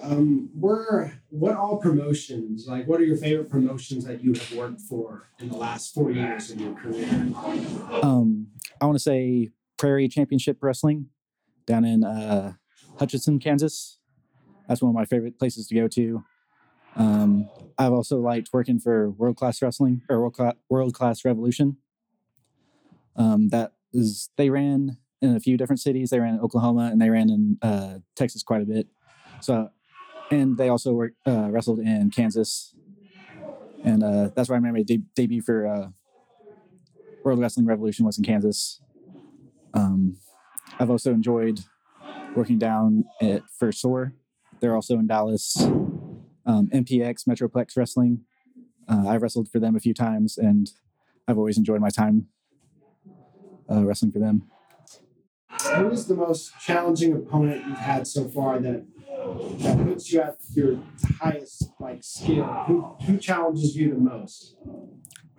Um, 0.00 0.50
where 0.54 1.20
what 1.30 1.56
all 1.56 1.78
promotions? 1.78 2.66
Like, 2.68 2.86
what 2.86 3.00
are 3.00 3.04
your 3.04 3.16
favorite 3.16 3.50
promotions 3.50 4.04
that 4.04 4.22
you 4.22 4.32
have 4.34 4.52
worked 4.52 4.80
for 4.80 5.28
in 5.40 5.48
the 5.48 5.56
last 5.56 5.92
four 5.94 6.10
years 6.10 6.50
of 6.50 6.60
your 6.60 6.74
career? 6.74 7.08
um, 8.02 8.48
I 8.80 8.84
want 8.86 8.96
to 8.96 9.02
say 9.02 9.50
Prairie 9.78 10.08
Championship 10.08 10.58
Wrestling 10.60 11.06
down 11.66 11.84
in 11.84 12.04
uh, 12.04 12.52
Hutchinson, 12.98 13.38
Kansas. 13.40 13.98
That's 14.68 14.82
one 14.82 14.90
of 14.90 14.94
my 14.94 15.04
favorite 15.04 15.38
places 15.38 15.66
to 15.68 15.74
go 15.74 15.88
to. 15.88 16.24
Um, 16.94 17.48
I've 17.78 17.92
also 17.92 18.18
liked 18.20 18.50
working 18.52 18.78
for 18.78 19.10
World 19.10 19.36
Class 19.36 19.60
Wrestling 19.60 20.02
or 20.08 20.20
World 20.20 20.34
Class, 20.34 20.54
World 20.68 20.94
Class 20.94 21.24
Revolution. 21.24 21.76
Um, 23.16 23.48
that 23.48 23.72
is, 23.96 24.30
they 24.36 24.50
ran 24.50 24.98
in 25.22 25.34
a 25.34 25.40
few 25.40 25.56
different 25.56 25.80
cities. 25.80 26.10
They 26.10 26.20
ran 26.20 26.34
in 26.34 26.40
Oklahoma 26.40 26.90
and 26.92 27.00
they 27.00 27.10
ran 27.10 27.30
in 27.30 27.58
uh, 27.62 27.98
Texas 28.14 28.42
quite 28.42 28.62
a 28.62 28.66
bit. 28.66 28.86
So, 29.40 29.70
and 30.30 30.56
they 30.56 30.68
also 30.68 30.92
worked, 30.92 31.16
uh, 31.26 31.50
wrestled 31.50 31.78
in 31.78 32.10
Kansas. 32.10 32.74
And 33.84 34.02
uh, 34.02 34.30
that's 34.34 34.48
where 34.48 34.56
I 34.56 34.60
my 34.60 34.82
de- 34.82 35.02
debut 35.14 35.42
for 35.42 35.66
uh, 35.66 35.88
World 37.24 37.38
Wrestling 37.38 37.66
Revolution 37.66 38.04
was 38.04 38.18
in 38.18 38.24
Kansas. 38.24 38.80
Um, 39.74 40.16
I've 40.78 40.90
also 40.90 41.12
enjoyed 41.12 41.60
working 42.34 42.58
down 42.58 43.04
at 43.20 43.42
First 43.58 43.80
Soar. 43.80 44.14
They're 44.60 44.74
also 44.74 44.94
in 44.94 45.06
Dallas. 45.06 45.56
Um, 46.46 46.68
MPX 46.72 47.26
Metroplex 47.28 47.76
Wrestling. 47.76 48.20
Uh, 48.88 49.08
I've 49.08 49.22
wrestled 49.22 49.48
for 49.48 49.58
them 49.58 49.74
a 49.74 49.80
few 49.80 49.94
times, 49.94 50.38
and 50.38 50.70
I've 51.26 51.38
always 51.38 51.58
enjoyed 51.58 51.80
my 51.80 51.88
time 51.88 52.26
uh, 53.70 53.84
wrestling 53.84 54.12
for 54.12 54.18
them. 54.18 54.42
Who 55.76 55.90
is 55.90 56.06
the 56.06 56.14
most 56.14 56.52
challenging 56.60 57.12
opponent 57.12 57.66
you've 57.66 57.78
had 57.78 58.06
so 58.06 58.28
far 58.28 58.58
that 58.58 58.84
that 59.58 59.84
puts 59.84 60.12
you 60.12 60.20
at 60.20 60.36
your 60.54 60.78
highest 61.18 61.70
like 61.80 62.02
skill? 62.02 62.44
Who 62.66 62.82
who 63.04 63.16
challenges 63.18 63.76
you 63.76 63.90
the 63.90 64.00
most? 64.00 64.56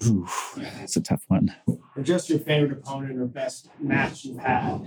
Ooh, 0.05 0.27
that's 0.57 0.95
a 0.95 1.01
tough 1.01 1.23
one. 1.27 1.55
Or 1.95 2.03
just 2.03 2.29
your 2.29 2.39
favorite 2.39 2.71
opponent 2.71 3.19
or 3.19 3.25
best 3.25 3.69
match 3.79 4.25
you've 4.25 4.37
had? 4.39 4.85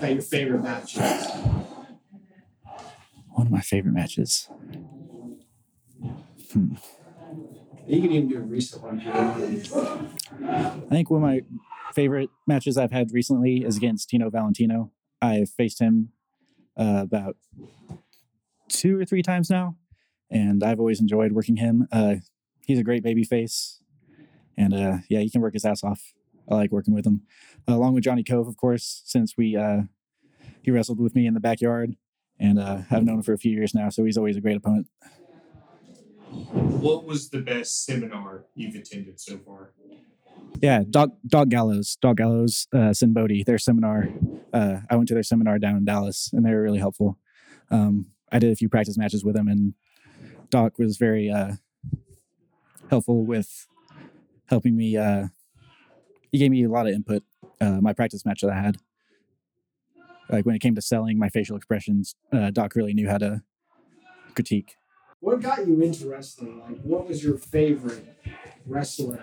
That 0.00 0.12
your 0.12 0.22
favorite 0.22 0.62
match? 0.62 0.96
One 3.28 3.46
of 3.46 3.52
my 3.52 3.60
favorite 3.60 3.92
matches. 3.94 4.48
Hmm. 6.52 6.74
You 7.86 8.00
can 8.00 8.12
even 8.12 8.28
do 8.28 8.38
a 8.38 8.40
recent 8.40 8.82
one 8.82 9.00
if. 9.00 9.72
I 9.76 10.88
think 10.90 11.10
one 11.10 11.22
of 11.22 11.28
my 11.28 11.42
favorite 11.96 12.28
matches 12.46 12.76
I've 12.76 12.92
had 12.92 13.10
recently 13.12 13.64
is 13.64 13.78
against 13.78 14.10
Tino 14.10 14.28
Valentino. 14.28 14.92
I've 15.22 15.48
faced 15.48 15.80
him 15.80 16.10
uh, 16.78 17.00
about 17.02 17.36
two 18.68 19.00
or 19.00 19.06
three 19.06 19.22
times 19.22 19.48
now, 19.48 19.76
and 20.30 20.62
I've 20.62 20.78
always 20.78 21.00
enjoyed 21.00 21.32
working 21.32 21.56
him. 21.56 21.88
Uh, 21.90 22.16
he's 22.66 22.78
a 22.78 22.84
great 22.84 23.02
baby 23.02 23.24
face, 23.24 23.80
and 24.58 24.74
uh, 24.74 24.98
yeah, 25.08 25.20
he 25.20 25.30
can 25.30 25.40
work 25.40 25.54
his 25.54 25.64
ass 25.64 25.82
off. 25.82 26.12
I 26.50 26.54
like 26.54 26.70
working 26.70 26.94
with 26.94 27.06
him, 27.06 27.22
along 27.66 27.94
with 27.94 28.04
Johnny 28.04 28.22
Kove, 28.22 28.46
of 28.46 28.58
course, 28.58 29.02
since 29.06 29.34
we 29.38 29.56
uh, 29.56 29.84
he 30.62 30.70
wrestled 30.70 31.00
with 31.00 31.14
me 31.14 31.26
in 31.26 31.32
the 31.32 31.40
backyard, 31.40 31.96
and 32.38 32.58
uh, 32.58 32.82
I've 32.90 33.04
known 33.04 33.16
him 33.16 33.22
for 33.22 33.32
a 33.32 33.38
few 33.38 33.52
years 33.52 33.74
now, 33.74 33.88
so 33.88 34.04
he's 34.04 34.18
always 34.18 34.36
a 34.36 34.42
great 34.42 34.58
opponent. 34.58 34.86
What 36.28 37.06
was 37.06 37.30
the 37.30 37.40
best 37.40 37.86
seminar 37.86 38.44
you've 38.54 38.74
attended 38.74 39.18
so 39.18 39.38
far? 39.38 39.72
Yeah, 40.62 40.82
Doc 40.88 41.10
Doc 41.26 41.48
Gallows, 41.48 41.96
Doc 42.00 42.16
Gallows, 42.16 42.66
uh, 42.72 42.92
Sinn 42.92 43.12
Bodhi, 43.12 43.44
their 43.44 43.58
seminar. 43.58 44.08
Uh, 44.52 44.78
I 44.88 44.96
went 44.96 45.08
to 45.08 45.14
their 45.14 45.22
seminar 45.22 45.58
down 45.58 45.76
in 45.76 45.84
Dallas, 45.84 46.30
and 46.32 46.44
they 46.44 46.50
were 46.50 46.62
really 46.62 46.78
helpful. 46.78 47.18
Um, 47.70 48.06
I 48.32 48.38
did 48.38 48.52
a 48.52 48.56
few 48.56 48.68
practice 48.68 48.96
matches 48.96 49.24
with 49.24 49.34
them, 49.34 49.48
and 49.48 49.74
Doc 50.50 50.78
was 50.78 50.96
very 50.96 51.30
uh, 51.30 51.52
helpful 52.90 53.24
with 53.24 53.66
helping 54.46 54.76
me. 54.76 54.96
Uh, 54.96 55.26
he 56.32 56.38
gave 56.38 56.50
me 56.50 56.64
a 56.64 56.68
lot 56.68 56.86
of 56.86 56.94
input. 56.94 57.22
Uh, 57.60 57.80
my 57.80 57.92
practice 57.92 58.24
match 58.24 58.40
that 58.40 58.50
I 58.50 58.60
had, 58.60 58.76
like 60.30 60.46
when 60.46 60.54
it 60.54 60.60
came 60.60 60.74
to 60.74 60.82
selling 60.82 61.18
my 61.18 61.28
facial 61.28 61.56
expressions, 61.56 62.14
uh, 62.32 62.50
Doc 62.50 62.74
really 62.74 62.94
knew 62.94 63.08
how 63.08 63.18
to 63.18 63.42
critique. 64.34 64.76
What 65.20 65.40
got 65.40 65.66
you 65.66 65.80
into 65.80 66.10
wrestling? 66.10 66.60
Like, 66.60 66.80
what 66.82 67.08
was 67.08 67.24
your 67.24 67.38
favorite 67.38 68.04
wrestler? 68.66 69.18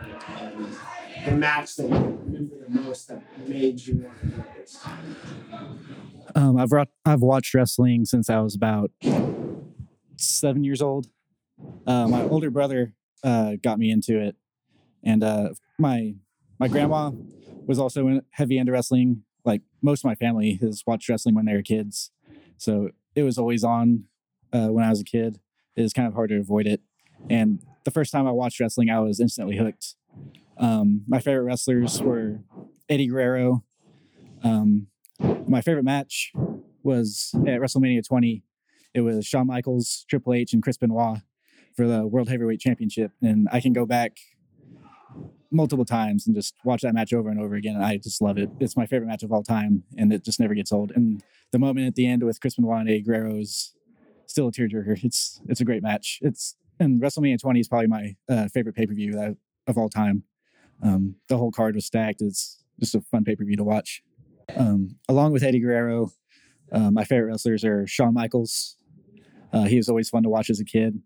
The 1.25 1.31
match 1.31 1.75
that 1.75 1.89
you 1.89 2.19
remember 2.25 2.55
the 2.67 2.81
most 2.81 3.07
that 3.07 3.23
made 3.47 3.79
you 3.85 3.97
want 3.97 4.19
to 4.19 4.25
do 4.25 4.43
this? 4.55 4.85
Um, 6.35 6.57
I've 6.57 6.71
I've 7.05 7.21
watched 7.21 7.53
wrestling 7.53 8.05
since 8.05 8.29
I 8.29 8.39
was 8.39 8.55
about 8.55 8.91
seven 10.17 10.63
years 10.63 10.81
old. 10.81 11.07
Uh, 11.85 12.07
my 12.07 12.23
older 12.23 12.49
brother 12.49 12.93
uh, 13.23 13.53
got 13.61 13.79
me 13.79 13.91
into 13.91 14.19
it, 14.19 14.35
and 15.03 15.23
uh, 15.23 15.49
my 15.77 16.15
my 16.59 16.67
grandma 16.67 17.11
was 17.65 17.79
also 17.79 18.07
in, 18.07 18.21
heavy 18.31 18.57
into 18.57 18.71
wrestling. 18.71 19.23
Like 19.45 19.61
most 19.81 20.01
of 20.01 20.05
my 20.05 20.15
family 20.15 20.57
has 20.61 20.83
watched 20.85 21.09
wrestling 21.09 21.35
when 21.35 21.45
they 21.45 21.53
were 21.53 21.61
kids, 21.61 22.11
so 22.57 22.89
it 23.15 23.23
was 23.23 23.37
always 23.37 23.63
on 23.63 24.05
uh, 24.51 24.67
when 24.67 24.83
I 24.83 24.89
was 24.89 25.01
a 25.01 25.05
kid. 25.05 25.39
It 25.75 25.81
was 25.81 25.93
kind 25.93 26.07
of 26.07 26.13
hard 26.13 26.29
to 26.29 26.37
avoid 26.37 26.67
it. 26.67 26.81
And 27.29 27.63
the 27.83 27.91
first 27.91 28.11
time 28.11 28.27
I 28.27 28.31
watched 28.31 28.59
wrestling, 28.59 28.89
I 28.89 28.99
was 28.99 29.19
instantly 29.19 29.57
hooked. 29.57 29.95
Um, 30.57 31.03
my 31.07 31.19
favorite 31.19 31.43
wrestlers 31.43 32.01
were 32.01 32.39
Eddie 32.89 33.07
Guerrero. 33.07 33.63
Um, 34.43 34.87
my 35.47 35.61
favorite 35.61 35.83
match 35.83 36.31
was 36.83 37.31
at 37.47 37.59
WrestleMania 37.59 38.05
20. 38.07 38.43
It 38.93 39.01
was 39.01 39.25
Shawn 39.25 39.47
Michaels, 39.47 40.05
Triple 40.09 40.33
H, 40.33 40.53
and 40.53 40.61
Chris 40.61 40.77
Benoit 40.77 41.19
for 41.75 41.87
the 41.87 42.05
World 42.05 42.29
Heavyweight 42.29 42.59
Championship. 42.59 43.11
And 43.21 43.47
I 43.51 43.59
can 43.59 43.73
go 43.73 43.85
back 43.85 44.17
multiple 45.51 45.85
times 45.85 46.25
and 46.25 46.35
just 46.35 46.55
watch 46.63 46.81
that 46.81 46.93
match 46.93 47.13
over 47.13 47.29
and 47.29 47.39
over 47.39 47.55
again. 47.55 47.75
And 47.75 47.85
I 47.85 47.97
just 47.97 48.21
love 48.21 48.37
it. 48.37 48.49
It's 48.59 48.75
my 48.75 48.85
favorite 48.85 49.07
match 49.07 49.23
of 49.23 49.31
all 49.31 49.43
time, 49.43 49.83
and 49.97 50.11
it 50.11 50.23
just 50.23 50.39
never 50.39 50.53
gets 50.53 50.71
old. 50.71 50.91
And 50.95 51.23
the 51.51 51.59
moment 51.59 51.87
at 51.87 51.95
the 51.95 52.07
end 52.07 52.23
with 52.23 52.41
Chris 52.41 52.55
Benoit 52.55 52.81
and 52.81 52.89
Eddie 52.89 53.01
Guerrero 53.01 53.35
is 53.37 53.73
still 54.25 54.47
a 54.47 54.51
tearjerker. 54.51 55.03
It's 55.03 55.41
it's 55.47 55.61
a 55.61 55.65
great 55.65 55.83
match. 55.83 56.19
It's 56.21 56.55
and 56.79 57.01
WrestleMania 57.01 57.39
20 57.39 57.59
is 57.59 57.67
probably 57.67 57.87
my 57.87 58.15
uh, 58.27 58.47
favorite 58.47 58.75
pay 58.75 58.87
per 58.87 58.93
view 58.93 59.35
of 59.67 59.77
all 59.77 59.89
time. 59.89 60.23
Um, 60.81 61.15
the 61.29 61.37
whole 61.37 61.51
card 61.51 61.75
was 61.75 61.85
stacked. 61.85 62.21
It's 62.21 62.63
just 62.79 62.95
a 62.95 63.01
fun 63.01 63.23
pay 63.23 63.35
per 63.35 63.45
view 63.45 63.57
to 63.57 63.63
watch. 63.63 64.01
Um, 64.55 64.97
along 65.07 65.31
with 65.31 65.43
Eddie 65.43 65.59
Guerrero, 65.59 66.11
uh, 66.71 66.91
my 66.91 67.03
favorite 67.03 67.27
wrestlers 67.27 67.63
are 67.63 67.87
Shawn 67.87 68.13
Michaels. 68.13 68.77
Uh, 69.51 69.63
he 69.63 69.77
was 69.77 69.87
always 69.87 70.09
fun 70.09 70.23
to 70.23 70.29
watch 70.29 70.49
as 70.49 70.59
a 70.59 70.65
kid. 70.65 70.99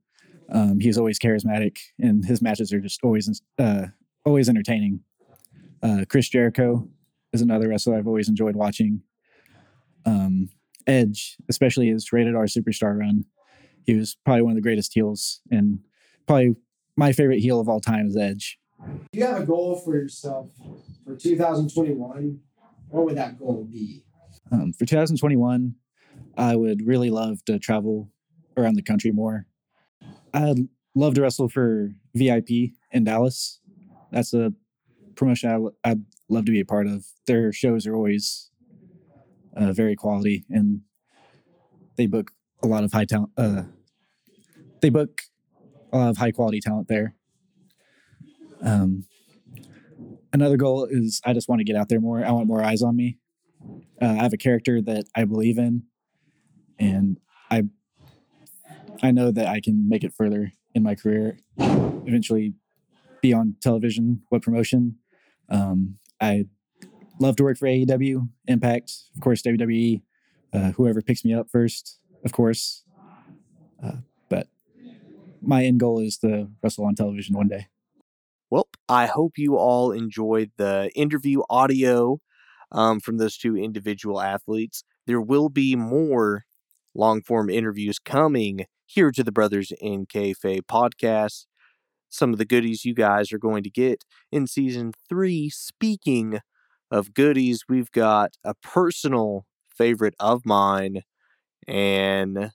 Um, 0.49 0.79
he's 0.79 0.97
always 0.97 1.19
charismatic, 1.19 1.77
and 1.99 2.23
his 2.25 2.41
matches 2.41 2.71
are 2.71 2.79
just 2.79 3.01
always 3.03 3.41
uh, 3.59 3.87
always 4.25 4.47
entertaining. 4.47 5.01
Uh, 5.83 6.05
Chris 6.09 6.29
Jericho 6.29 6.87
is 7.33 7.41
another 7.41 7.67
wrestler 7.67 7.95
I've 7.95 8.07
always 8.07 8.29
enjoyed 8.29 8.55
watching. 8.55 9.01
Um, 10.05 10.49
Edge, 10.87 11.35
especially 11.49 11.89
his 11.89 12.13
rated 12.13 12.35
R 12.35 12.45
superstar 12.45 12.97
run, 12.97 13.25
he 13.85 13.93
was 13.93 14.17
probably 14.23 14.43
one 14.43 14.51
of 14.51 14.55
the 14.55 14.61
greatest 14.61 14.93
heels, 14.93 15.41
and 15.51 15.79
probably 16.25 16.55
my 16.95 17.11
favorite 17.11 17.39
heel 17.39 17.59
of 17.59 17.67
all 17.67 17.81
time 17.81 18.07
is 18.07 18.15
Edge. 18.15 18.57
Do 18.83 19.19
you 19.19 19.25
have 19.25 19.41
a 19.41 19.45
goal 19.45 19.75
for 19.75 19.95
yourself 19.95 20.49
for 21.05 21.15
2021? 21.15 22.39
What 22.89 23.05
would 23.05 23.17
that 23.17 23.39
goal 23.39 23.67
be? 23.69 24.03
Um, 24.51 24.73
for 24.73 24.85
2021, 24.85 25.75
I 26.37 26.55
would 26.55 26.85
really 26.85 27.09
love 27.09 27.43
to 27.45 27.59
travel 27.59 28.11
around 28.55 28.75
the 28.75 28.83
country 28.83 29.11
more. 29.11 29.45
I'd 30.33 30.67
love 30.95 31.15
to 31.15 31.21
wrestle 31.21 31.49
for 31.49 31.91
VIP 32.13 32.49
in 32.91 33.03
Dallas. 33.03 33.59
That's 34.11 34.33
a 34.33 34.53
promotion 35.15 35.71
I, 35.83 35.89
I'd 35.91 36.03
love 36.29 36.45
to 36.45 36.51
be 36.51 36.59
a 36.59 36.65
part 36.65 36.87
of. 36.87 37.05
Their 37.25 37.51
shows 37.51 37.85
are 37.87 37.95
always 37.95 38.49
uh, 39.55 39.73
very 39.73 39.95
quality, 39.95 40.45
and 40.49 40.81
they 41.97 42.07
book 42.07 42.31
a 42.63 42.67
lot 42.67 42.83
of 42.83 42.93
high 42.93 43.05
talent. 43.05 43.31
Uh, 43.37 43.63
they 44.81 44.89
book 44.89 45.21
a 45.91 45.97
lot 45.97 46.09
of 46.09 46.17
high 46.17 46.31
quality 46.31 46.59
talent 46.59 46.87
there. 46.87 47.15
Um, 48.61 49.05
another 50.33 50.57
goal 50.57 50.87
is 50.89 51.21
I 51.25 51.33
just 51.33 51.49
want 51.49 51.59
to 51.59 51.65
get 51.65 51.75
out 51.75 51.89
there 51.89 51.99
more. 51.99 52.23
I 52.23 52.31
want 52.31 52.47
more 52.47 52.63
eyes 52.63 52.81
on 52.81 52.95
me. 52.95 53.17
Uh, 54.01 54.05
I 54.05 54.23
have 54.23 54.33
a 54.33 54.37
character 54.37 54.81
that 54.81 55.05
I 55.15 55.25
believe 55.25 55.57
in, 55.57 55.83
and 56.79 57.19
I 57.49 57.63
I 59.01 59.11
know 59.11 59.31
that 59.31 59.47
I 59.47 59.59
can 59.61 59.87
make 59.87 60.03
it 60.03 60.13
further 60.13 60.51
in 60.73 60.83
my 60.83 60.95
career. 60.95 61.39
Eventually, 61.57 62.53
be 63.21 63.33
on 63.33 63.55
television. 63.61 64.21
What 64.29 64.41
promotion? 64.41 64.97
Um, 65.49 65.97
I 66.21 66.45
love 67.19 67.35
to 67.37 67.43
work 67.43 67.57
for 67.57 67.67
AEW, 67.67 68.29
Impact, 68.47 68.93
of 69.15 69.21
course, 69.21 69.41
WWE. 69.41 70.01
Uh, 70.53 70.71
whoever 70.71 71.01
picks 71.01 71.25
me 71.25 71.33
up 71.33 71.49
first, 71.49 71.99
of 72.23 72.31
course. 72.31 72.83
Uh, 73.83 73.97
but 74.29 74.47
my 75.41 75.65
end 75.65 75.79
goal 75.79 75.99
is 75.99 76.17
to 76.19 76.49
wrestle 76.63 76.85
on 76.85 76.95
television 76.95 77.35
one 77.35 77.47
day. 77.47 77.67
I 78.89 79.05
hope 79.07 79.33
you 79.37 79.57
all 79.57 79.91
enjoyed 79.91 80.51
the 80.57 80.89
interview 80.95 81.41
audio 81.49 82.19
um, 82.71 82.99
from 82.99 83.17
those 83.17 83.37
two 83.37 83.57
individual 83.57 84.21
athletes. 84.21 84.83
There 85.05 85.21
will 85.21 85.49
be 85.49 85.75
more 85.75 86.45
long 86.95 87.21
form 87.21 87.49
interviews 87.49 87.99
coming 87.99 88.65
here 88.85 89.11
to 89.11 89.23
the 89.23 89.31
Brothers 89.31 89.71
in 89.81 90.05
Kayfabe 90.05 90.63
podcast. 90.69 91.45
Some 92.09 92.31
of 92.33 92.39
the 92.39 92.45
goodies 92.45 92.85
you 92.85 92.93
guys 92.93 93.31
are 93.33 93.39
going 93.39 93.63
to 93.63 93.69
get 93.69 94.03
in 94.31 94.47
season 94.47 94.93
three. 95.09 95.49
Speaking 95.49 96.39
of 96.91 97.13
goodies, 97.13 97.63
we've 97.69 97.91
got 97.91 98.31
a 98.43 98.55
personal 98.55 99.45
favorite 99.75 100.15
of 100.19 100.45
mine. 100.45 101.03
And 101.67 102.51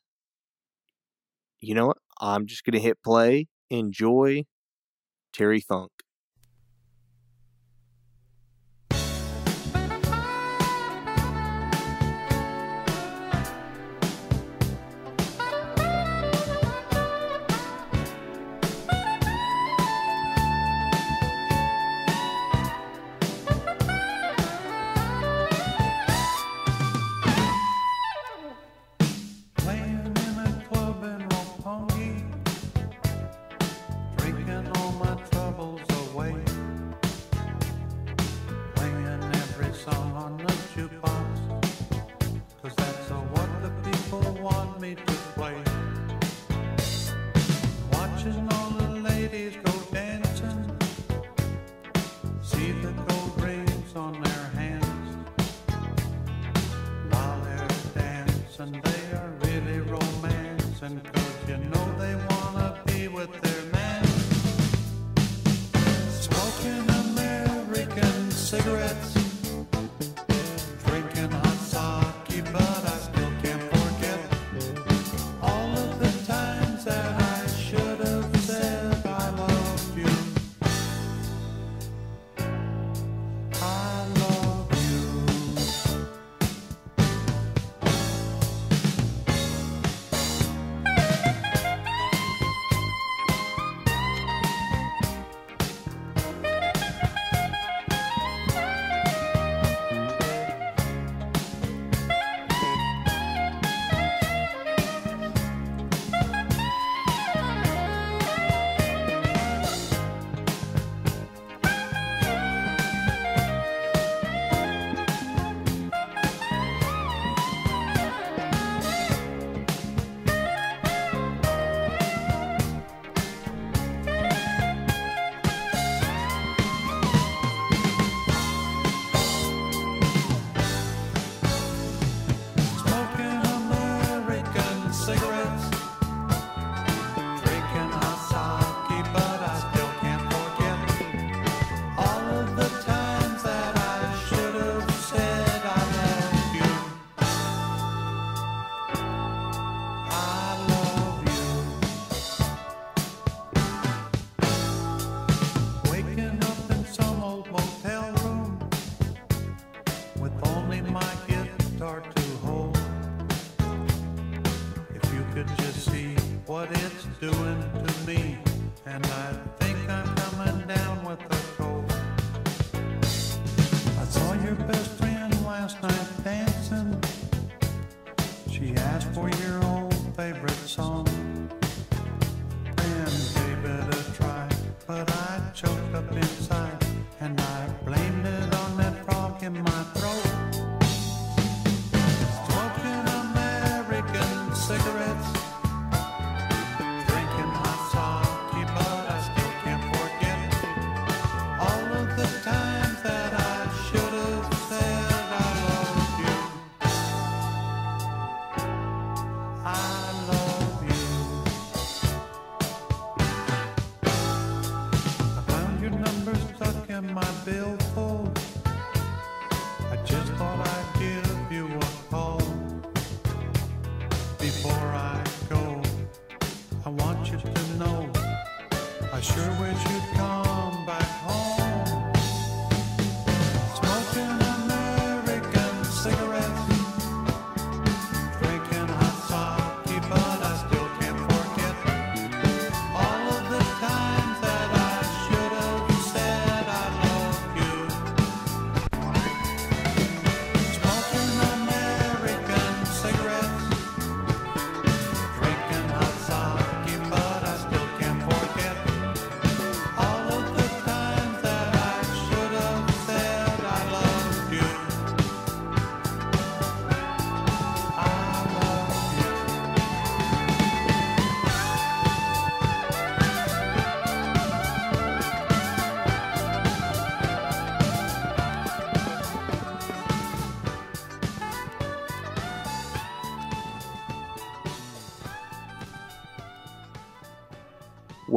you 1.61 1.75
know 1.75 1.87
what? 1.89 1.99
I'm 2.21 2.47
just 2.47 2.65
going 2.65 2.75
to 2.75 2.81
hit 2.81 3.03
play. 3.03 3.49
Enjoy 3.71 4.45
Terry 5.33 5.61
Funk. 5.61 5.93
Me 44.83 44.97
to 44.97 45.15
play. 45.37 45.55
Watching 47.93 48.49
all 48.51 48.71
the 48.71 48.89
ladies 49.11 49.55
go 49.63 49.73
dancing, 49.93 50.77
see 52.43 52.73
the 52.83 52.91
gold 53.07 53.41
rings 53.41 53.95
on 53.95 54.21
their 54.21 54.47
hands. 54.59 55.17
While 57.11 57.41
they're 57.45 57.69
dancing, 57.95 58.73
they 58.83 59.05
are 59.21 59.31
really 59.45 59.79
romancing, 59.95 61.01
'cause 61.13 61.37
you 61.47 61.59
know 61.59 61.87
they 62.03 62.15
wanna 62.31 62.81
be 62.85 63.07
with 63.07 63.33
their 63.41 63.63
man. 63.77 64.05
Smoking 66.27 66.87
American 67.05 68.33
cigarettes, 68.33 69.12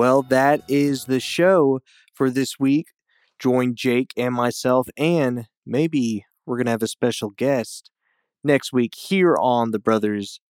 Well, 0.06 0.22
that 0.22 0.62
is 0.68 1.06
the 1.06 1.20
show 1.20 1.80
for 2.14 2.30
this 2.30 2.60
week. 2.60 2.90
Join 3.40 3.74
Jake 3.74 4.12
and 4.16 4.36
myself, 4.36 4.88
and 4.96 5.48
maybe 5.66 6.26
we're 6.46 6.58
going 6.58 6.68
to 6.68 6.72
have 6.74 6.84
a 6.84 6.88
special 6.88 7.32
guest 7.32 7.90
next 8.44 8.72
week 8.72 8.94
here 8.96 9.36
on 9.36 9.72
the 9.72 9.80
Brothers 9.80 10.42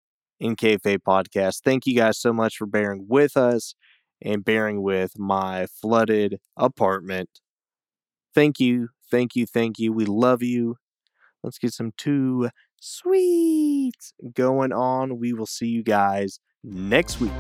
in 0.40 0.56
Kayfabe 0.56 1.04
podcast. 1.06 1.60
Thank 1.64 1.86
you 1.86 1.94
guys 1.94 2.18
so 2.18 2.32
much 2.32 2.56
for 2.56 2.66
bearing 2.66 3.06
with 3.08 3.36
us 3.36 3.76
and 4.20 4.44
bearing 4.44 4.82
with 4.82 5.20
my 5.20 5.66
flooded 5.66 6.40
apartment. 6.56 7.30
Thank 8.34 8.58
you, 8.58 8.88
thank 9.08 9.36
you, 9.36 9.46
thank 9.46 9.78
you. 9.78 9.92
We 9.92 10.04
love 10.04 10.42
you. 10.42 10.78
Let's 11.44 11.58
get 11.58 11.72
some 11.72 11.92
too 11.96 12.48
sweets 12.80 14.14
going 14.32 14.72
on. 14.72 15.20
We 15.20 15.32
will 15.32 15.46
see 15.46 15.68
you 15.68 15.84
guys 15.84 16.40
next 16.64 17.20
week. 17.20 17.30